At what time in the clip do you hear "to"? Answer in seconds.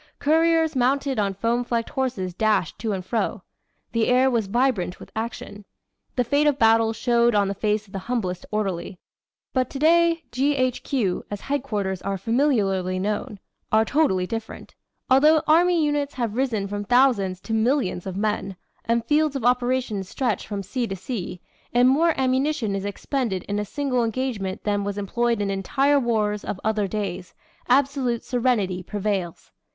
2.79-2.91, 17.41-17.53, 20.87-20.95